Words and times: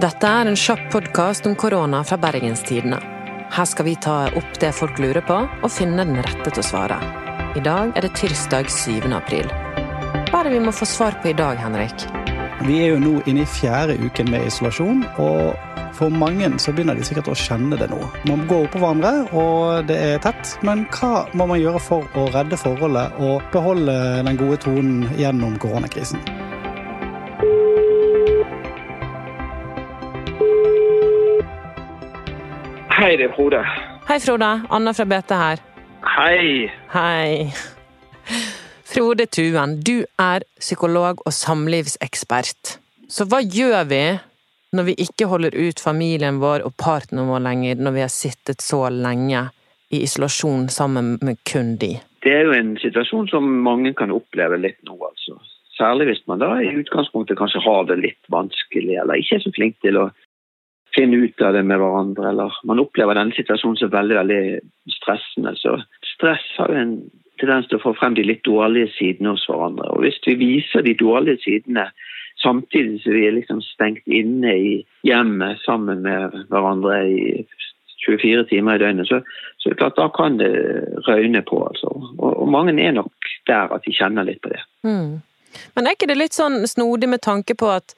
Dette 0.00 0.24
er 0.24 0.48
en 0.48 0.56
kjapp 0.56 0.86
podkast 0.94 1.44
om 1.44 1.52
korona 1.60 1.98
fra 2.08 2.16
Bergenstidene. 2.16 2.96
Her 3.52 3.66
skal 3.68 3.84
vi 3.84 3.92
ta 4.00 4.14
opp 4.38 4.54
det 4.62 4.70
folk 4.72 4.96
lurer 5.02 5.20
på, 5.28 5.36
og 5.44 5.72
finne 5.74 6.06
den 6.08 6.22
rette 6.24 6.46
til 6.46 6.62
å 6.62 6.64
svare. 6.64 6.96
I 7.58 7.60
dag 7.60 7.92
er 7.98 8.06
det 8.06 8.14
tirsdag 8.16 8.70
7. 8.72 9.10
april. 9.12 9.50
Hva 10.30 10.40
er 10.40 10.48
det 10.48 10.54
vi 10.54 10.62
må 10.64 10.72
få 10.72 10.88
svar 10.88 11.20
på 11.20 11.34
i 11.34 11.36
dag, 11.36 11.60
Henrik? 11.60 12.06
Vi 12.64 12.78
er 12.80 12.94
jo 12.94 13.02
nå 13.02 13.14
inne 13.28 13.44
i 13.44 13.52
fjerde 13.58 13.98
uken 14.00 14.32
med 14.32 14.48
isolasjon, 14.48 15.04
og 15.20 15.92
for 15.98 16.08
mange 16.08 16.48
så 16.62 16.72
begynner 16.72 16.96
de 16.96 17.04
sikkert 17.04 17.28
å 17.34 17.36
kjenne 17.36 17.76
det 17.76 17.92
nå. 17.92 18.00
Man 18.30 18.48
går 18.48 18.70
oppå 18.70 18.80
hverandre, 18.80 19.14
og 19.36 19.84
det 19.90 20.00
er 20.00 20.22
tett. 20.24 20.56
Men 20.64 20.86
hva 20.96 21.26
må 21.36 21.50
man 21.50 21.60
gjøre 21.60 21.88
for 21.90 22.08
å 22.16 22.30
redde 22.32 22.56
forholdet 22.56 23.20
og 23.20 23.44
beholde 23.52 24.00
den 24.24 24.40
gode 24.40 24.62
tonen 24.64 25.10
gjennom 25.20 25.60
koronakrisen? 25.60 26.24
Hei, 33.00 33.14
det 33.16 33.30
er 33.30 33.32
Frode. 33.32 33.58
Hei, 34.10 34.18
Frode. 34.20 34.48
Anna 34.76 34.92
fra 34.92 35.06
BT 35.08 35.30
her. 35.32 35.60
Hei. 36.04 36.66
Hei. 36.92 37.46
Frode 38.90 39.24
Tuen, 39.32 39.78
du 39.80 40.02
er 40.20 40.44
psykolog 40.60 41.22
og 41.24 41.32
samlivsekspert. 41.32 42.74
Så 43.08 43.24
hva 43.30 43.40
gjør 43.40 43.88
vi 43.88 44.02
når 44.76 44.88
vi 44.90 44.98
ikke 45.06 45.30
holder 45.32 45.56
ut 45.56 45.80
familien 45.80 46.42
vår 46.44 46.66
og 46.68 46.76
partneren 46.76 47.32
vår 47.32 47.40
lenger, 47.48 47.80
når 47.80 47.96
vi 47.96 48.04
har 48.04 48.12
sittet 48.12 48.60
så 48.60 48.82
lenge 48.92 49.46
i 49.88 50.04
isolasjon 50.04 50.68
sammen 50.68 51.14
med 51.24 51.40
kun 51.48 51.78
de? 51.80 51.94
Det 52.20 52.36
er 52.36 52.50
jo 52.50 52.58
en 52.58 52.76
situasjon 52.84 53.32
som 53.32 53.48
mange 53.64 53.96
kan 53.96 54.12
oppleve 54.12 54.60
litt 54.60 54.76
nå, 54.84 55.00
altså. 55.08 55.40
Særlig 55.80 56.10
hvis 56.10 56.26
man 56.28 56.44
da 56.44 56.58
i 56.60 56.76
utgangspunktet 56.76 57.40
kanskje 57.40 57.64
har 57.64 57.88
det 57.88 58.02
litt 58.04 58.28
vanskelig, 58.28 59.00
eller 59.00 59.16
ikke 59.16 59.40
er 59.40 59.48
så 59.48 59.56
flink 59.56 59.80
til 59.80 59.96
å 59.96 60.10
finne 60.96 61.22
ut 61.24 61.42
av 61.42 61.54
det 61.56 61.62
med 61.66 61.80
hverandre. 61.80 62.28
Eller 62.32 62.60
man 62.68 62.82
opplever 62.82 63.18
denne 63.18 63.36
situasjonen 63.36 63.78
som 63.80 63.92
veldig 63.92 64.18
veldig 64.20 64.42
stressende. 64.98 65.54
Så 65.60 65.76
stress 66.14 66.46
har 66.58 66.72
jo 66.72 66.84
en 66.84 66.94
tendens 67.40 67.68
til 67.70 67.80
å 67.80 67.84
få 67.84 67.94
frem 67.96 68.16
de 68.18 68.26
litt 68.26 68.44
dårlige 68.44 68.92
sidene 68.98 69.34
hos 69.34 69.46
hverandre. 69.48 69.88
Og 69.94 70.04
hvis 70.04 70.20
vi 70.26 70.36
viser 70.40 70.84
de 70.84 70.96
dårlige 70.98 71.40
sidene 71.44 71.88
samtidig 72.40 73.00
som 73.02 73.16
vi 73.16 73.26
er 73.28 73.36
liksom 73.36 73.60
stengt 73.64 74.06
inne 74.08 74.54
i 74.56 74.70
hjemmet 75.06 75.60
sammen 75.64 76.04
med 76.06 76.36
hverandre 76.52 77.02
i 77.08 77.24
24 78.06 78.46
timer 78.48 78.78
i 78.78 78.82
døgnet, 78.82 79.08
så, 79.08 79.20
så 79.60 79.68
er 79.68 79.74
det 79.74 79.80
klart 79.82 79.98
da 79.98 80.06
kan 80.16 80.38
det 80.40 80.52
røyne 81.08 81.42
på. 81.44 81.60
altså. 81.66 81.90
Og, 82.18 82.30
og 82.30 82.48
mange 82.48 82.76
er 82.80 82.96
nok 82.96 83.32
der 83.48 83.74
at 83.74 83.84
de 83.84 83.96
kjenner 83.96 84.28
litt 84.28 84.40
på 84.44 84.52
det. 84.54 84.62
Mm. 84.84 85.20
Men 85.74 85.86
er 85.86 85.96
ikke 85.96 86.08
det 86.08 86.16
litt 86.20 86.36
sånn 86.36 86.62
snodig 86.70 87.10
med 87.10 87.22
tanke 87.26 87.56
på 87.58 87.68
at 87.72 87.94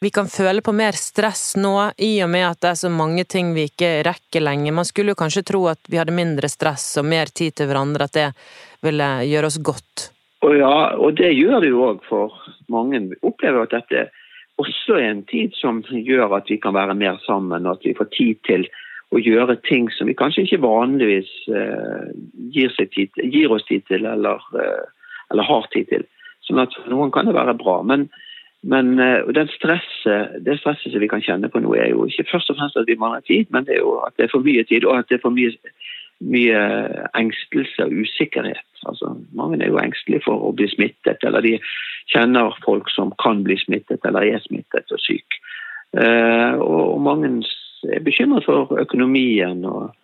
vi 0.00 0.10
kan 0.10 0.28
føle 0.32 0.62
på 0.64 0.72
mer 0.72 0.96
stress 0.96 1.56
nå, 1.60 1.74
i 2.00 2.14
og 2.24 2.30
med 2.32 2.46
at 2.48 2.60
det 2.62 2.70
er 2.70 2.78
så 2.80 2.90
mange 2.92 3.26
ting 3.28 3.52
vi 3.52 3.66
ikke 3.68 3.98
rekker 4.06 4.40
lenger. 4.40 4.72
Man 4.72 4.88
skulle 4.88 5.12
jo 5.12 5.18
kanskje 5.20 5.44
tro 5.52 5.66
at 5.68 5.80
vi 5.92 6.00
hadde 6.00 6.14
mindre 6.16 6.48
stress 6.48 6.86
og 7.00 7.04
mer 7.04 7.28
tid 7.28 7.58
til 7.58 7.68
hverandre, 7.68 8.08
at 8.08 8.16
det 8.16 8.30
ville 8.86 9.10
gjøre 9.28 9.50
oss 9.50 9.60
godt. 9.60 10.06
Og 10.40 10.56
ja, 10.56 10.76
og 10.96 11.18
det 11.20 11.34
gjør 11.36 11.60
det 11.60 11.72
jo 11.74 11.82
òg 11.90 12.00
for 12.08 12.32
mange. 12.72 13.02
Vi 13.10 13.18
opplever 13.28 13.66
at 13.66 13.74
dette 13.76 14.06
også 14.60 14.96
er 14.96 15.10
en 15.10 15.26
tid 15.28 15.52
som 15.56 15.82
gjør 15.84 16.32
at 16.38 16.48
vi 16.48 16.56
kan 16.60 16.76
være 16.76 16.96
mer 16.96 17.20
sammen, 17.26 17.66
og 17.66 17.76
at 17.76 17.84
vi 17.84 17.96
får 17.96 18.08
tid 18.16 18.40
til 18.48 18.64
å 19.10 19.20
gjøre 19.20 19.58
ting 19.66 19.90
som 19.92 20.08
vi 20.08 20.16
kanskje 20.16 20.46
ikke 20.46 20.62
vanligvis 20.62 21.28
uh, 21.50 22.08
gir, 22.54 22.72
tid, 22.94 23.10
gir, 23.20 23.52
oss 23.52 23.66
tid 23.68 23.84
til, 23.90 24.06
eller, 24.06 24.40
uh, 24.54 24.84
eller, 25.32 25.44
har 25.44 25.68
tid 25.74 25.90
til. 25.92 26.06
Sånn 26.46 26.62
at 26.62 26.72
for 26.78 26.92
noen 26.92 27.12
kan 27.12 27.28
det 27.28 27.36
være 27.36 27.56
bra. 27.58 27.80
Men 27.84 28.08
men 28.62 28.96
den 29.34 29.48
stresset, 29.48 30.44
det 30.44 30.58
stresset 30.60 30.92
som 30.92 31.00
vi 31.00 31.08
kan 31.08 31.22
kjenne 31.24 31.48
på 31.48 31.62
nå, 31.62 31.72
er 31.74 31.94
jo 31.94 32.04
ikke 32.04 32.28
først 32.28 32.50
og 32.52 32.58
fremst 32.58 32.76
at 32.76 32.88
vi 32.88 32.98
mangler 33.00 33.24
tid, 33.24 33.48
men 33.50 33.64
det 33.64 33.78
er 33.78 33.80
jo 33.80 33.94
at 34.04 34.12
det 34.18 34.26
er 34.26 34.34
for 34.34 34.44
mye 34.44 34.64
tid, 34.68 34.84
og 34.84 34.98
at 34.98 35.08
det 35.08 35.16
er 35.16 35.22
for 35.22 35.32
mye, 35.32 35.72
mye 36.20 36.60
engstelse 37.16 37.86
og 37.86 37.94
usikkerhet. 38.02 38.66
Altså, 38.88 39.14
mange 39.32 39.62
er 39.62 39.72
jo 39.72 39.80
engstelige 39.80 40.26
for 40.26 40.44
å 40.44 40.52
bli 40.56 40.68
smittet, 40.68 41.24
eller 41.24 41.44
de 41.44 41.54
kjenner 42.12 42.56
folk 42.64 42.92
som 42.92 43.14
kan 43.22 43.40
bli 43.46 43.56
smittet 43.60 44.04
eller 44.04 44.28
er 44.28 44.44
smittet 44.44 44.92
og 44.92 45.00
syk. 45.00 45.40
Uh, 45.96 46.60
og, 46.60 47.00
mange 47.02 47.32
er 47.90 48.04
bekymret 48.04 48.44
for 48.46 48.76
økonomien 48.78 49.64
og, 49.66 49.94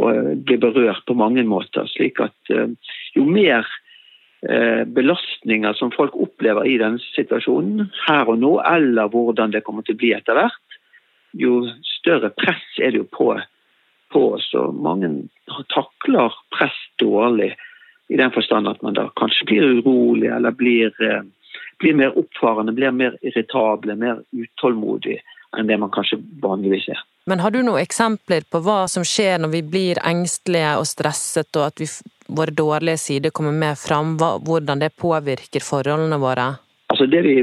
og 0.00 0.32
blir 0.48 0.58
berørt 0.62 1.04
på 1.06 1.14
mange 1.14 1.44
måter. 1.44 1.84
slik 1.92 2.20
at 2.24 2.54
uh, 2.54 2.72
jo 3.14 3.28
mer 3.28 3.68
Eh, 3.68 3.85
belastninger 4.42 5.72
som 5.74 5.88
folk 5.90 6.14
opplever 6.20 6.66
i 6.68 6.76
denne 6.78 7.00
situasjonen 7.14 7.88
her 8.04 8.28
og 8.28 8.36
nå, 8.38 8.50
eller 8.68 9.08
hvordan 9.10 9.54
det 9.54 9.62
kommer 9.66 9.82
til 9.82 9.96
å 9.96 10.00
bli 10.02 10.10
etter 10.14 10.36
hvert, 10.38 10.76
jo 11.36 11.62
større 11.82 12.30
press 12.36 12.78
er 12.78 12.92
det 12.92 13.00
jo 13.00 13.08
på, 13.10 13.30
på 14.12 14.22
oss. 14.36 14.48
Og 14.54 14.76
mange 14.76 15.10
takler 15.72 16.36
press 16.54 16.78
dårlig 17.02 17.54
i 18.08 18.16
den 18.16 18.30
forstand 18.34 18.68
at 18.70 18.82
man 18.82 18.94
da 18.94 19.08
kanskje 19.18 19.48
blir 19.50 19.66
urolig 19.80 20.30
eller 20.30 20.54
blir, 20.54 20.92
eh, 21.02 21.22
blir 21.82 21.94
mer 21.94 22.18
oppfarende, 22.18 22.72
blir 22.72 22.94
mer 22.94 23.16
irritable, 23.22 23.96
mer 23.96 24.22
utålmodig 24.32 25.18
enn 25.56 25.66
det 25.66 25.78
man 25.80 25.90
kanskje 25.90 26.20
vanligvis 26.42 26.88
er. 26.94 27.02
Men 27.26 27.40
har 27.42 27.50
du 27.50 27.62
noen 27.62 27.82
eksempler 27.82 28.44
på 28.50 28.60
hva 28.62 28.84
som 28.90 29.02
skjer 29.02 29.40
når 29.42 29.50
vi 29.56 29.62
blir 29.66 30.00
engstelige 30.06 30.76
og 30.78 30.86
stresset, 30.86 31.50
og 31.58 31.72
at 31.72 31.82
vi, 31.82 31.88
våre 32.28 32.50
dårlige 32.50 32.98
sider 32.98 33.30
kommer 33.30 33.52
mer 33.52 33.74
fram? 33.74 34.16
Hvordan 34.18 34.82
det 34.82 34.96
påvirker 34.96 35.60
forholdene 35.60 36.18
våre? 36.18 36.54
Altså 36.88 37.06
Det 37.06 37.22
vi 37.22 37.36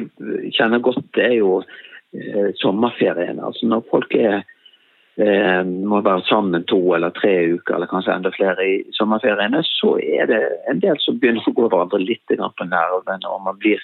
kjenner 0.55 0.79
godt, 0.79 1.05
det 1.15 1.25
er 1.27 1.37
jo 1.39 1.61
eh, 1.61 2.49
sommerferien. 2.55 3.39
Altså 3.39 3.67
Når 3.67 3.83
folk 3.91 4.15
er 4.15 4.43
eh, 5.17 5.63
må 5.65 6.01
være 6.01 6.23
sammen 6.29 6.65
to 6.69 6.79
eller 6.95 7.13
tre 7.15 7.33
uker, 7.53 7.75
eller 7.75 7.91
kanskje 7.91 8.15
enda 8.15 8.31
flere 8.33 8.65
i 8.65 8.75
sommerferiene, 8.97 9.61
så 9.67 9.95
er 10.01 10.29
det 10.31 10.41
en 10.71 10.81
del 10.83 10.97
som 11.03 11.19
begynner 11.19 11.45
å 11.47 11.55
gå 11.57 11.67
hverandre 11.67 12.01
litt 12.01 12.23
på 12.27 12.67
nervene, 12.69 13.29
og 13.29 13.45
man 13.45 13.59
blir 13.61 13.81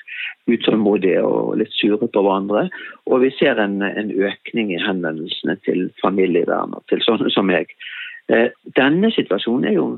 utålmodig 0.49 1.17
og 1.23 1.57
litt 1.61 1.73
sure 1.77 2.07
på 2.07 2.23
hverandre. 2.25 2.67
Og 3.05 3.25
vi 3.25 3.33
ser 3.37 3.61
en, 3.61 3.81
en 3.83 4.11
økning 4.11 4.73
i 4.73 4.83
henvendelsene 4.83 5.59
til 5.67 5.89
familievern 6.01 6.77
og 6.77 6.85
til 6.89 7.03
sånne 7.05 7.31
som 7.35 7.49
meg. 7.49 7.73
Eh, 8.29 8.49
denne 8.77 9.11
situasjonen 9.13 9.69
er 9.69 9.77
jo 9.77 9.89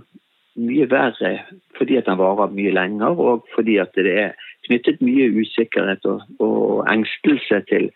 mye 0.59 0.88
verre 0.91 1.34
fordi 1.78 1.97
at 2.00 2.09
den 2.09 2.19
varer 2.19 2.51
mye 2.53 2.73
lenger, 2.75 3.16
og 3.19 3.45
fordi 3.56 3.78
at 3.81 3.94
det 3.95 4.17
er 4.19 4.34
knyttet 4.67 5.01
mye 5.01 5.29
usikkerhet 5.41 6.06
og, 6.06 6.25
og 6.39 6.84
engstelse 6.91 7.62
til, 7.69 7.89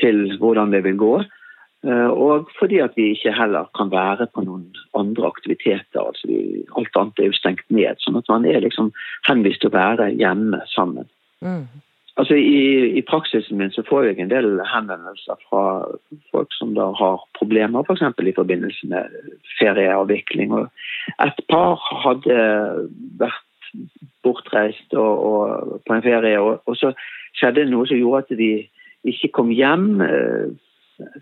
til 0.00 0.36
hvordan 0.38 0.72
det 0.74 0.84
vil 0.84 0.98
gå. 1.00 1.14
Eh, 1.84 2.10
og 2.10 2.50
fordi 2.58 2.78
at 2.78 2.92
vi 2.96 3.10
ikke 3.14 3.32
heller 3.34 3.70
kan 3.78 3.90
være 3.90 4.28
på 4.34 4.44
noen 4.46 4.68
andre 4.98 5.26
aktiviteter. 5.26 6.00
altså 6.00 6.28
vi, 6.30 6.64
Alt 6.78 6.98
annet 6.98 7.18
er 7.18 7.30
jo 7.30 7.38
stengt 7.38 7.70
ned. 7.70 7.98
Sånn 8.02 8.18
at 8.20 8.28
man 8.30 8.46
er 8.46 8.62
liksom 8.62 8.92
henvist 9.28 9.64
til 9.64 9.72
å 9.72 9.78
være 9.78 10.12
hjemme 10.14 10.62
sammen. 10.74 11.08
Mm. 11.42 11.66
Altså 12.20 12.34
I, 12.36 12.98
i 12.98 13.02
praksisen 13.08 13.56
min 13.56 13.70
så 13.72 13.82
får 13.88 14.04
jeg 14.04 14.18
en 14.20 14.30
del 14.30 14.58
henvendelser 14.68 15.38
fra 15.48 15.62
folk 16.32 16.52
som 16.58 16.74
da 16.76 16.90
har 16.98 17.22
problemer, 17.38 17.86
f.eks. 17.86 18.04
For 18.16 18.28
i 18.28 18.34
forbindelse 18.36 18.88
med 18.90 19.14
ferieavvikling. 19.60 20.52
Og 20.52 20.68
et 21.24 21.40
par 21.48 21.80
hadde 22.04 22.36
vært 23.22 23.48
bortreist 24.22 24.92
og, 24.92 25.24
og 25.24 25.80
på 25.86 25.96
en 25.96 26.04
ferie, 26.04 26.36
og, 26.40 26.60
og, 26.66 26.76
så 26.76 26.92
skjedde 27.38 27.64
det 27.64 27.72
noe 27.72 27.88
som 27.88 27.96
gjorde 27.96 28.26
at 28.26 28.36
de 28.42 28.52
ikke 29.08 29.32
kom 29.38 29.54
hjem. 29.54 29.88
Eh, 30.04 30.52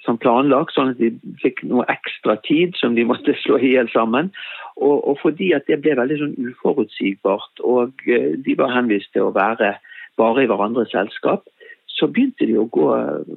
som 0.04 0.18
planlagt, 0.20 0.74
sånn 0.74 0.90
at 0.92 0.98
de 1.00 1.12
fikk 1.40 1.62
noe 1.70 1.86
ekstra 1.88 2.34
tid 2.44 2.74
som 2.76 2.96
de 2.98 3.06
måtte 3.06 3.32
slå 3.40 3.56
i 3.62 3.70
hjel 3.74 3.88
sammen. 3.94 4.28
Og, 4.76 4.98
og, 4.98 5.14
fordi 5.22 5.52
at 5.56 5.70
det 5.70 5.78
ble 5.80 5.94
veldig 5.96 6.18
sånn 6.20 6.34
uforutsigbart, 6.50 7.62
og 7.64 8.02
eh, 8.10 8.34
de 8.42 8.56
var 8.58 8.74
henvist 8.74 9.12
til 9.14 9.28
å 9.28 9.34
være 9.36 9.76
bare 10.20 10.44
i 10.44 10.50
hverandres 10.50 10.92
selskap, 10.92 11.48
så 11.90 12.08
begynte 12.08 12.46
de 12.48 12.56
å 12.60 12.68
gå 12.72 12.88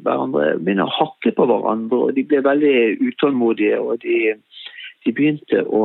hverandre, 0.05 0.53
begynne 0.61 0.87
å 0.87 0.96
hakke 0.99 1.34
på 1.35 1.47
hverandre. 1.49 1.99
og 2.08 2.17
De 2.17 2.23
ble 2.28 2.43
veldig 2.46 2.75
utålmodige, 3.09 3.79
og 3.81 4.03
de, 4.05 4.35
de 5.03 5.16
begynte 5.16 5.66
å 5.67 5.84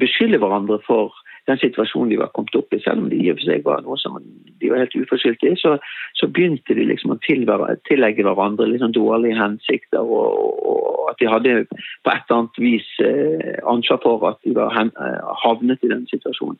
beskylde 0.00 0.40
hverandre 0.40 0.80
for 0.86 1.16
den 1.46 1.58
situasjonen 1.62 2.10
de 2.10 2.18
var 2.18 2.32
kommet 2.34 2.56
opp 2.58 2.74
i, 2.74 2.80
selv 2.82 3.04
om 3.04 3.10
det 3.10 3.20
i 3.22 3.30
og 3.30 3.38
for 3.38 3.46
seg 3.50 3.66
var 3.66 3.84
noe 3.86 3.98
som 4.02 4.16
de 4.60 4.70
var 4.72 4.82
helt 4.82 4.96
uforskyldt 4.98 5.44
i, 5.46 5.52
så, 5.60 5.76
så, 6.18 6.26
begynte 6.26 6.74
de 6.74 6.88
liksom 6.88 7.14
å 7.14 7.18
tillegge 7.22 8.26
hverandre 8.26 8.66
liksom 8.72 8.94
dårlige 8.96 9.38
hensikter, 9.38 10.02
og, 10.02 10.58
og, 10.66 10.82
at 11.12 11.20
de 11.20 11.30
hadde 11.30 11.52
på 11.70 12.10
et 12.10 12.24
eller 12.24 12.40
annet 12.40 12.58
vis 12.58 12.88
eh, 13.04 13.60
ansvar 13.70 14.00
for 14.02 14.26
at 14.32 14.40
de 14.42 14.56
var 14.56 14.74
hen, 14.74 14.90
eh, 14.98 15.20
havnet 15.44 15.84
i 15.86 15.92
den 15.92 16.02
situasjonen. 16.10 16.58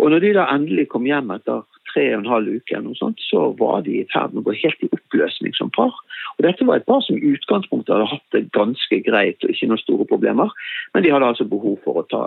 Og 0.00 0.14
når 0.14 0.24
de 0.24 0.32
da 0.38 0.48
endelig 0.54 0.88
kom 0.94 1.04
hjem 1.04 1.34
etter 1.34 1.60
tre 1.92 2.08
og 2.12 2.22
en 2.22 2.30
halv 2.30 2.56
uke, 2.58 2.80
noe 2.82 2.98
sånt, 2.98 3.20
så 3.28 3.50
var 3.58 3.84
de 3.86 4.00
i 4.00 4.08
ferd 4.12 4.32
med 4.32 4.42
å 4.42 4.50
gå 4.50 4.56
helt 4.62 4.84
i 4.84 4.90
oppløsning 4.92 5.54
som 5.58 5.70
par. 5.76 5.94
Og 6.38 6.46
Dette 6.46 6.66
var 6.68 6.80
et 6.80 6.88
par 6.88 7.02
som 7.04 7.18
i 7.18 7.32
utgangspunktet 7.34 7.92
hadde 7.94 8.10
hatt 8.12 8.36
det 8.36 8.44
ganske 8.56 9.00
greit 9.06 9.44
og 9.44 9.52
ikke 9.52 9.70
noen 9.70 9.82
store 9.82 10.08
problemer, 10.10 10.52
men 10.94 11.04
de 11.04 11.12
hadde 11.12 11.28
altså 11.32 11.48
behov 11.48 11.78
for 11.84 12.02
å 12.02 12.06
ta 12.12 12.24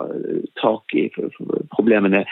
tak 0.62 0.96
i 0.96 1.08
problemene 1.74 2.24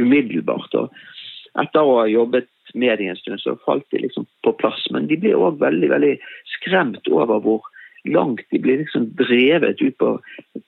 umiddelbart. 0.00 0.76
og 0.78 1.60
Etter 1.62 1.84
å 1.84 2.00
ha 2.00 2.08
jobbet 2.08 2.48
med 2.74 2.98
dem 2.98 3.12
en 3.12 3.20
stund, 3.20 3.40
så 3.42 3.56
falt 3.66 3.84
de 3.92 4.04
liksom 4.04 4.26
på 4.44 4.54
plass. 4.60 4.84
Men 4.94 5.08
de 5.10 5.18
ble 5.20 5.34
òg 5.36 5.60
veldig, 5.60 5.90
veldig 5.92 6.14
skremt 6.54 7.08
over 7.12 7.42
hvor 7.44 7.68
langt. 8.04 8.40
De 8.50 8.58
blir 8.58 8.78
liksom 8.78 9.10
drevet 9.16 9.82
ut 9.82 9.98
på 9.98 10.20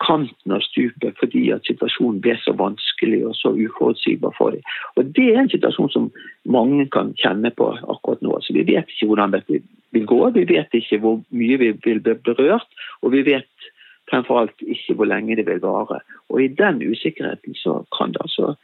kanten 0.07 0.53
av 0.53 0.63
stupet 0.65 1.19
fordi 1.19 1.49
at 1.55 1.67
situasjonen 1.69 2.21
ble 2.25 2.37
så 2.43 2.55
vanskelig 2.59 3.23
og 3.29 3.37
så 3.39 3.55
uforutsigbar 3.55 4.35
for 4.39 4.55
dem. 4.55 4.63
Og 4.97 5.13
Det 5.17 5.29
er 5.33 5.41
en 5.43 5.51
situasjon 5.51 5.91
som 5.91 6.11
mange 6.45 6.89
kan 6.91 7.15
kjenne 7.19 7.51
på 7.51 7.71
akkurat 7.75 8.23
nå. 8.23 8.39
Så 8.41 8.55
Vi 8.55 8.67
vet 8.67 8.89
ikke 8.89 9.07
hvordan 9.07 9.35
dette 9.35 9.63
vil 9.93 10.07
gå, 10.07 10.31
vi 10.31 10.45
vet 10.45 10.75
ikke 10.75 10.99
hvor 10.99 11.23
mye 11.31 11.59
vi 11.59 11.73
vil 11.85 12.01
bli 12.01 12.15
berørt, 12.15 12.69
og 13.03 13.13
vi 13.13 13.23
vet 13.23 13.51
fremfor 14.11 14.41
alt 14.41 14.63
ikke 14.63 14.95
hvor 14.95 15.09
lenge 15.09 15.37
det 15.37 15.47
vil 15.47 15.63
vare. 15.63 16.01
Og 16.29 16.43
I 16.43 16.49
den 16.49 16.83
usikkerheten 16.83 17.55
så 17.55 17.85
kan 17.99 18.13
det 18.13 18.23
altså 18.23 18.55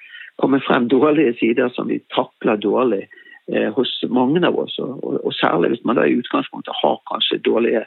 komme 0.41 0.61
frem 0.61 0.89
dårlige 0.89 1.35
sider 1.39 1.69
som 1.69 1.89
vi 1.89 2.01
takler 2.15 2.57
dårlig 2.57 3.07
eh, 3.53 3.71
hos 3.77 4.05
mange 4.09 4.47
av 4.47 4.59
oss. 4.59 4.79
Og, 4.79 5.33
særlig 5.33 5.69
hvis 5.75 5.85
man 5.85 5.97
da 5.97 6.07
i 6.07 6.19
utgangspunktet 6.19 6.75
har 6.83 7.01
kanskje 7.11 7.43
dårlige 7.45 7.85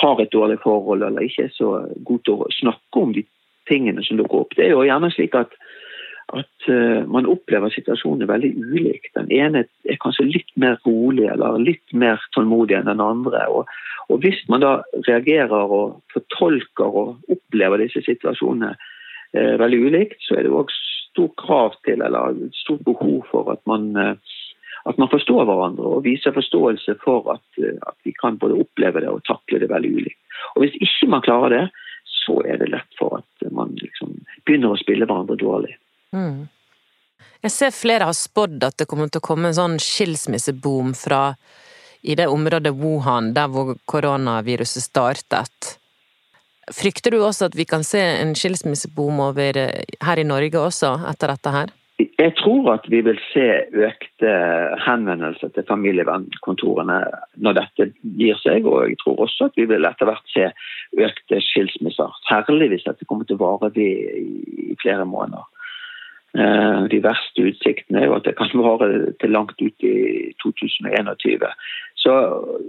har 0.00 0.20
et 0.20 0.32
dårlig 0.32 0.58
forhold 0.62 1.02
eller 1.02 1.26
ikke 1.26 1.48
er 1.48 1.54
så 1.54 1.74
god 2.06 2.24
til 2.24 2.40
å 2.40 2.50
snakke 2.60 3.02
om 3.02 3.14
de 3.16 3.24
tingene 3.70 4.02
som 4.06 4.18
dukker 4.20 4.44
opp. 4.44 4.56
Det 4.56 4.66
er 4.66 4.74
jo 4.74 4.86
gjerne 4.86 5.10
slik 5.14 5.36
at, 5.38 5.52
at 6.34 6.68
uh, 6.70 7.02
man 7.10 7.28
opplever 7.30 7.72
situasjonen 7.74 8.30
veldig 8.30 8.52
ulikt. 8.58 9.12
Den 9.18 9.30
ene 9.34 9.64
er 9.84 10.00
kanskje 10.02 10.28
litt 10.30 10.50
mer 10.60 10.78
rolig 10.86 11.28
eller 11.30 11.60
litt 11.62 11.94
mer 11.94 12.22
tålmodig 12.36 12.78
enn 12.78 12.90
den 12.90 13.04
andre. 13.04 13.44
Og, 13.50 13.70
og 14.08 14.24
hvis 14.24 14.40
man 14.52 14.64
da 14.64 14.78
reagerer 15.08 15.74
og 15.80 16.00
fortolker 16.14 17.02
og 17.04 17.32
opplever 17.32 17.84
disse 17.84 18.04
situasjonene 18.06 18.74
uh, 18.74 19.54
veldig 19.62 19.82
ulikt, 19.88 20.20
så 20.26 20.38
er 20.38 20.46
det 20.46 20.54
òg 20.54 20.72
stort 21.10 21.34
krav 21.42 21.74
til 21.86 22.02
eller 22.06 22.38
stort 22.62 22.86
behov 22.86 23.26
for 23.30 23.50
at 23.52 23.62
man 23.70 23.90
uh, 23.98 24.14
at 24.88 24.98
man 24.98 25.10
forstår 25.12 25.44
hverandre 25.48 25.84
og 25.96 26.04
viser 26.06 26.34
forståelse 26.34 26.96
for 27.04 27.28
at, 27.34 27.44
eh, 27.60 27.76
at, 27.86 27.96
vi 28.06 28.14
kan 28.16 28.38
både 28.40 28.58
oppleve 28.62 29.02
det 29.04 29.10
og 29.12 29.24
takle 29.28 29.60
det 29.60 29.70
veldig 29.70 29.92
ulikt. 29.96 30.20
Og 30.54 30.64
Hvis 30.64 30.78
ikke 30.80 31.10
man 31.12 31.24
klarer 31.26 31.56
det, 31.56 31.64
så 32.24 32.40
er 32.46 32.60
det 32.60 32.70
lett 32.72 32.98
for 32.98 33.20
at 33.20 33.50
man 33.52 33.74
liksom 33.80 34.16
begynner 34.46 34.74
å 34.74 34.80
spille 34.80 35.06
hverandre 35.06 35.36
dårlig. 35.40 35.76
Mm. 36.16 36.48
Jeg 37.40 37.52
ser 37.52 37.72
flere 37.72 38.08
har 38.08 38.16
spådd 38.16 38.64
at 38.64 38.78
det 38.80 38.88
kommer 38.88 39.08
til 39.08 39.22
å 39.22 39.28
komme 39.30 39.50
en 39.50 39.56
sånn 39.56 39.76
skilsmisseboom 39.80 40.94
fra 40.96 41.34
i 42.00 42.16
det 42.16 42.28
området 42.32 42.72
Wuhan, 42.76 43.34
der 43.36 43.48
hvor 43.52 43.74
koronaviruset 43.88 44.84
startet. 44.84 45.76
Frykter 46.72 47.12
du 47.12 47.20
også 47.20 47.50
at 47.50 47.56
vi 47.58 47.66
kan 47.68 47.84
se 47.84 48.00
en 48.00 48.32
skilsmisseboom 48.36 49.20
over 49.20 49.58
her 50.04 50.20
i 50.20 50.24
Norge 50.24 50.60
også, 50.60 50.94
etter 51.10 51.32
dette 51.34 51.52
her? 51.52 51.72
Jeg 52.20 52.34
tror 52.36 52.66
at 52.74 52.84
vi 52.92 53.00
vil 53.06 53.18
se 53.30 53.44
økte 53.72 54.32
henvendelser 54.84 55.52
til 55.54 55.64
familievernkontorene 55.68 56.98
når 57.40 57.56
dette 57.56 57.86
gir 58.18 58.36
seg. 58.42 58.66
Og 58.68 58.90
jeg 58.90 58.98
tror 59.00 59.22
også 59.24 59.48
at 59.48 59.56
vi 59.56 59.64
vil 59.70 59.88
etter 59.88 60.10
hvert 60.10 60.34
se 60.34 60.50
økte 61.06 61.40
skilsmisser. 61.46 62.18
Særlig 62.28 62.68
hvis 62.74 62.84
dette 62.88 63.08
kommer 63.08 63.28
til 63.28 63.40
å 63.40 63.46
vare 63.46 63.72
i 63.72 64.76
flere 64.82 65.08
måneder. 65.08 65.48
Eh, 66.30 66.82
de 66.92 67.00
verste 67.02 67.42
utsiktene 67.42 68.04
er 68.04 68.06
jo 68.06 68.18
at 68.20 68.28
det 68.28 68.36
kan 68.38 68.52
vare 68.62 68.90
til 69.18 69.32
langt 69.34 69.56
ut 69.58 69.86
i 69.86 69.94
2021. 70.44 71.48
Så 72.00 72.12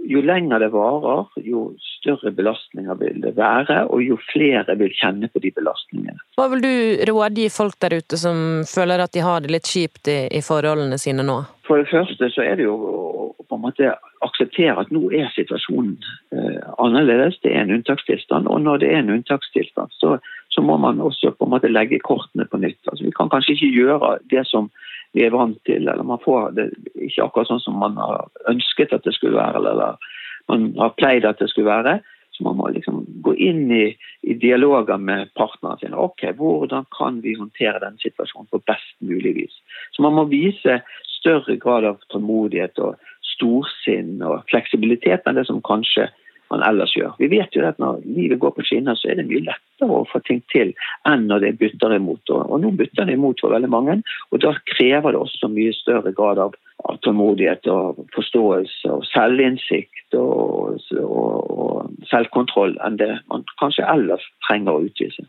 jo 0.04 0.20
lenger 0.20 0.60
det 0.60 0.68
varer, 0.74 1.24
jo 1.40 1.70
større 1.80 2.34
belastninger 2.36 2.98
vil 3.00 3.22
det 3.24 3.32
være, 3.38 3.86
og 3.88 4.02
jo 4.04 4.18
flere 4.28 4.76
vil 4.76 4.92
kjenne 4.98 5.30
på 5.32 5.40
de 5.40 5.48
belastningene. 5.56 6.20
Hva 6.36 6.50
vil 6.52 6.64
du 6.64 6.74
rådgi 7.08 7.48
folk 7.54 7.78
der 7.80 7.96
ute 8.02 8.18
som 8.20 8.60
føler 8.68 9.00
at 9.00 9.14
de 9.16 9.24
har 9.24 9.40
det 9.40 9.54
litt 9.54 9.70
kjipt 9.72 10.10
i, 10.12 10.18
i 10.36 10.42
forholdene 10.44 11.00
sine 11.00 11.24
nå? 11.24 11.38
For 11.64 11.80
det 11.80 11.88
første 11.88 12.28
så 12.34 12.44
er 12.44 12.60
det 12.60 12.68
jo 12.68 12.76
å 12.76 13.08
på 13.48 13.58
en 13.58 13.64
måte 13.66 13.88
akseptere 14.24 14.80
at 14.80 14.92
nå 14.94 15.10
er 15.12 15.26
situasjonen 15.34 15.96
eh, 16.32 16.60
annerledes. 16.80 17.36
Det 17.44 17.52
er 17.52 17.66
en 17.66 17.74
unntakstilstand, 17.74 18.48
og 18.48 18.62
når 18.64 18.80
det 18.80 18.88
er 18.92 19.02
en 19.02 19.12
unntakstilstand, 19.18 19.92
så 20.00 20.16
så 20.52 20.60
må 20.60 20.76
man 20.76 21.00
også 21.00 21.30
på 21.32 21.46
en 21.46 21.52
måte 21.54 21.70
legge 21.70 21.96
kortene 22.04 22.44
på 22.44 22.58
nytt. 22.60 22.80
Altså, 22.90 23.06
vi 23.06 23.12
kan 23.16 23.30
kanskje 23.32 23.54
ikke 23.54 23.70
gjøre 23.72 24.10
det 24.28 24.42
som 24.50 24.68
vi 25.12 25.26
er 25.26 25.34
vant 25.34 25.58
til, 25.68 25.84
eller 25.88 26.06
man 26.06 26.20
får 26.22 26.54
det 26.56 26.70
ikke 26.96 27.26
akkurat 27.26 27.50
sånn 27.50 27.62
som 27.64 27.78
man 27.80 27.98
har 28.00 28.26
ønsket 28.48 28.94
at 28.96 29.04
det 29.04 29.14
skulle 29.16 29.40
være, 29.40 29.60
eller 29.60 30.00
man 30.48 30.72
har 30.78 30.96
pleid 30.96 31.28
at 31.28 31.40
det 31.42 31.50
skulle 31.52 31.70
være. 31.70 32.00
Så 32.32 32.46
man 32.46 32.56
må 32.56 32.70
liksom 32.72 33.02
gå 33.20 33.34
inn 33.36 33.66
i, 33.76 33.90
i 34.24 34.34
dialoger 34.40 34.96
med 34.96 35.28
partnerne 35.36 35.76
sine. 35.82 35.98
Ok, 36.00 36.24
Hvordan 36.38 36.86
kan 36.96 37.20
vi 37.20 37.34
håndtere 37.36 37.82
den 37.82 37.98
situasjonen 38.00 38.48
på 38.48 38.62
best 38.64 38.94
mulig 39.04 39.34
vis? 39.36 39.58
Så 39.92 40.04
man 40.04 40.16
må 40.16 40.24
vise 40.30 40.78
større 41.18 41.58
grad 41.60 41.84
av 41.84 42.00
tålmodighet 42.08 42.80
og 42.80 42.96
storsinn 43.34 44.22
og 44.24 44.46
fleksibilitet 44.48 45.28
enn 45.28 45.36
det 45.36 45.44
som 45.50 45.60
kanskje 45.66 46.08
man 46.52 46.64
ellers 46.66 46.92
gjør. 46.96 47.14
Vi 47.20 47.30
vet 47.32 47.56
jo 47.56 47.64
at 47.66 47.78
når 47.82 48.02
livet 48.04 48.40
går 48.42 48.54
på 48.56 48.64
skinner, 48.68 48.98
så 48.98 49.10
er 49.10 49.18
det 49.18 49.28
mye 49.28 49.44
lettere 49.46 49.88
å 49.88 50.04
få 50.10 50.20
ting 50.26 50.42
til 50.52 50.74
enn 51.08 51.26
når 51.30 51.46
det 51.46 51.54
butter 51.62 51.96
imot. 51.96 52.32
Og, 52.34 52.52
nå 52.62 52.72
butter 52.78 53.08
det 53.08 53.16
imot 53.16 53.40
for 53.42 53.54
veldig 53.54 53.70
mange, 53.72 53.98
og 54.30 54.44
da 54.44 54.54
krever 54.74 55.14
det 55.14 55.22
også 55.22 55.50
mye 55.52 55.72
større 55.76 56.12
grad 56.16 56.40
av, 56.42 56.58
av 56.88 57.00
tålmodighet 57.06 57.68
og 57.72 58.02
forståelse 58.16 58.92
og 58.92 59.06
selvinnsikt 59.12 60.18
og, 60.18 60.78
og, 60.98 61.56
og 61.56 62.06
selvkontroll 62.10 62.76
enn 62.86 63.00
det 63.00 63.12
man 63.32 63.46
kanskje 63.62 63.88
ellers 63.88 64.24
trenger 64.48 64.76
å 64.76 64.86
utvise. 64.88 65.26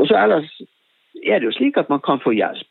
Og 0.00 0.08
så 0.08 0.16
ellers 0.16 0.50
er 1.20 1.40
det 1.40 1.50
jo 1.50 1.56
slik 1.56 1.76
at 1.76 1.90
man 1.92 2.00
kan 2.04 2.20
få 2.22 2.32
hjelp. 2.32 2.69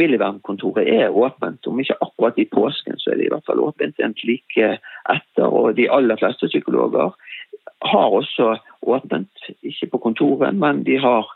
Familievernkontoret 0.00 0.88
er 0.88 1.12
åpent, 1.12 1.66
om 1.66 1.80
ikke 1.80 1.98
akkurat 2.00 2.38
i 2.40 2.46
påsken, 2.48 2.96
så 2.96 3.10
er 3.10 3.18
det 3.18 3.26
i 3.26 3.32
hvert 3.34 3.44
fall 3.44 3.60
åpent 3.60 3.98
en 4.00 4.14
like 4.24 4.68
etter. 5.12 5.44
Og 5.44 5.76
de 5.76 5.90
aller 5.92 6.16
fleste 6.16 6.48
psykologer 6.48 7.12
har 7.84 8.16
også 8.16 8.54
åpent, 8.80 9.28
ikke 9.60 9.90
på 9.92 10.00
kontoret, 10.06 10.56
men 10.56 10.80
de 10.88 10.96
har 10.96 11.28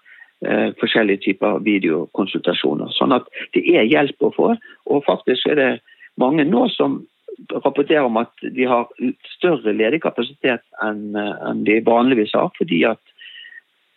eh, 0.47 0.73
forskjellige 0.81 1.27
typer 1.27 1.61
videokonsultasjoner. 1.67 2.89
Sånn 2.97 3.13
at 3.13 3.29
det 3.53 3.67
er 3.69 3.85
hjelp 3.85 4.25
å 4.25 4.33
få. 4.33 4.49
Og 4.89 5.05
faktisk 5.05 5.53
er 5.53 5.61
det 5.61 5.71
mange 6.17 6.49
nå 6.49 6.65
som 6.73 7.03
rapporterer 7.53 8.09
om 8.09 8.17
at 8.23 8.33
de 8.57 8.65
har 8.71 8.89
større 9.37 9.77
ledig 9.77 10.01
kapasitet 10.07 10.65
enn, 10.81 11.11
eh, 11.13 11.37
enn 11.51 11.67
de 11.69 11.83
vanligvis 11.85 12.33
har, 12.33 12.49
fordi 12.57 12.87
at 12.89 13.03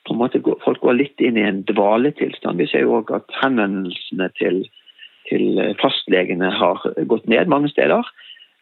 på 0.08 0.16
en 0.16 0.22
måte 0.22 0.42
folk 0.64 0.82
går 0.82 1.00
litt 1.02 1.22
inn 1.24 1.38
i 1.40 1.46
en 1.46 1.64
dvaletilstand. 1.68 2.62
Vi 2.62 2.70
ser 2.72 2.86
jo 2.86 3.02
òg 3.02 3.12
at 3.16 3.34
henvendelsene 3.42 4.30
til, 4.40 4.64
til, 5.30 5.60
fastlegene 5.82 6.52
har 6.56 6.86
gått 7.12 7.28
ned 7.28 7.52
mange 7.52 7.72
steder. 7.74 8.08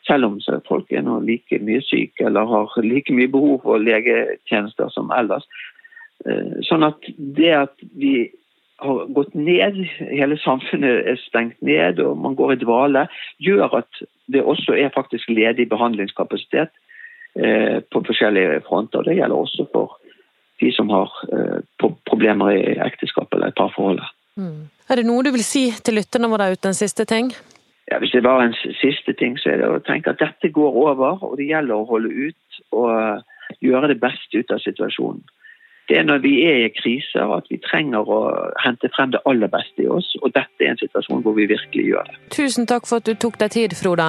Selv 0.06 0.28
om 0.28 0.40
folk 0.68 0.92
er 0.94 1.06
nå 1.06 1.20
like 1.26 1.62
mye 1.66 1.82
syke 1.86 2.28
eller 2.28 2.50
har 2.50 2.74
like 2.86 3.14
mye 3.14 3.32
behov 3.32 3.62
for 3.66 3.82
legetjenester 3.82 4.90
som 4.94 5.14
ellers. 5.14 5.46
Eh, 6.26 6.62
sånn 6.66 6.86
at 6.86 7.06
det 7.18 7.54
at 7.58 7.86
vi 7.98 8.32
har 8.84 9.06
gått 9.16 9.34
ned, 9.38 9.78
hele 10.12 10.38
samfunnet 10.42 11.08
er 11.08 11.20
stengt 11.24 11.62
ned 11.64 12.02
og 12.04 12.18
man 12.22 12.36
går 12.38 12.56
i 12.56 12.62
dvale, 12.64 13.06
gjør 13.44 13.80
at 13.82 14.02
det 14.32 14.44
også 14.44 14.76
er 14.78 14.94
faktisk 14.96 15.30
ledig 15.32 15.70
behandlingskapasitet 15.72 16.74
eh, 17.40 17.80
på 17.82 18.04
forskjellige 18.08 18.64
fronter. 18.68 19.06
Det 19.08 19.16
gjelder 19.18 19.46
også 19.46 19.68
for 19.74 19.96
de 20.60 20.72
som 20.72 20.90
har 20.90 21.12
eh, 21.34 21.90
problemer 22.10 22.56
i 22.56 22.78
ekteskap 22.86 23.34
eller 23.34 23.52
i 23.52 23.58
parforholdet. 23.58 24.08
Mm. 24.38 24.70
Er 24.90 25.00
det 25.00 25.08
noe 25.08 25.24
du 25.24 25.32
vil 25.34 25.44
si 25.44 25.68
til 25.84 25.98
lytterne 26.00 26.30
våre 26.32 26.52
uten 26.54 26.72
en 26.72 26.78
siste 26.78 27.06
ting? 27.10 27.32
Ja, 27.92 28.00
Hvis 28.00 28.12
det 28.12 28.24
var 28.24 28.42
en 28.42 28.56
siste 28.82 29.14
ting, 29.14 29.38
så 29.38 29.54
er 29.54 29.62
det 29.62 29.70
å 29.70 29.84
tenke 29.86 30.14
at 30.14 30.22
dette 30.22 30.50
går 30.50 30.78
over, 30.90 31.22
og 31.24 31.38
det 31.38 31.50
gjelder 31.52 31.76
å 31.76 31.88
holde 31.90 32.10
ut 32.10 32.62
og 32.74 32.92
eh, 32.96 33.50
gjøre 33.62 33.94
det 33.94 34.00
beste 34.02 34.42
ut 34.42 34.52
av 34.52 34.62
situasjonen. 34.64 35.24
Det 35.86 36.00
er 36.00 36.06
når 36.08 36.24
vi 36.24 36.34
er 36.50 36.64
i 36.66 36.72
kriser 36.74 37.30
at 37.36 37.46
vi 37.50 37.60
trenger 37.62 38.08
å 38.10 38.20
hente 38.64 38.90
frem 38.96 39.12
det 39.14 39.22
aller 39.30 39.52
beste 39.54 39.86
i 39.86 39.90
oss, 39.92 40.08
og 40.24 40.34
dette 40.34 40.66
er 40.66 40.74
en 40.74 40.82
situasjon 40.82 41.22
hvor 41.22 41.36
vi 41.38 41.46
virkelig 41.52 41.86
gjør 41.92 42.10
det. 42.10 42.18
Tusen 42.34 42.66
takk 42.66 42.90
for 42.90 43.04
at 43.04 43.06
du 43.06 43.14
tok 43.14 43.38
deg 43.44 43.54
tid, 43.54 43.78
Frode. 43.78 44.08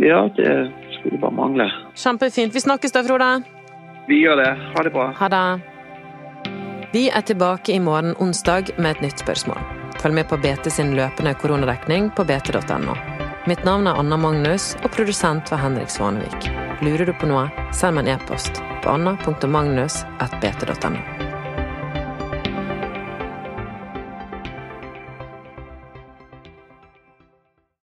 Ja, 0.00 0.22
det 0.36 0.54
skulle 0.96 1.20
bare 1.20 1.36
mangle. 1.36 1.68
Kjempefint. 1.92 2.56
Vi 2.56 2.64
snakkes 2.64 2.96
da, 2.96 3.04
Frode. 3.04 3.34
Vi 4.08 4.22
gjør 4.24 4.40
det. 4.40 4.54
Ha 4.72 4.86
det 4.86 4.94
bra. 4.96 5.10
Ha 5.20 5.28
det. 5.28 5.69
Vi 6.92 7.10
er 7.10 7.20
tilbake 7.22 7.72
i 7.72 7.80
morgen 7.80 8.16
onsdag 8.18 8.62
med 8.76 8.96
et 8.96 9.00
nytt 9.04 9.18
spørsmål. 9.22 9.58
Følg 10.02 10.14
med 10.16 10.28
på 10.28 10.36
BT 10.42 10.70
sin 10.74 10.96
løpende 10.98 11.34
koronadekning 11.38 12.10
på 12.16 12.24
bt.no. 12.26 12.94
Mitt 13.46 13.64
navn 13.64 13.86
er 13.86 13.94
Anna 14.00 14.16
Magnus, 14.18 14.76
og 14.82 14.90
produsent 14.96 15.50
var 15.52 15.58
Henrik 15.62 15.90
Svanevik. 15.92 16.50
Lurer 16.82 17.06
du 17.06 17.12
på 17.14 17.26
noe, 17.30 17.46
send 17.70 17.94
meg 17.94 18.08
en 18.08 18.14
e-post 18.18 18.52
på 18.82 18.90
anna.magnus.bt.no. 18.90 21.19